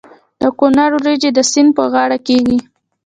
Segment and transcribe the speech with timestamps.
[0.41, 2.57] د کونړ وریجې د سیند په غاړه کیږي.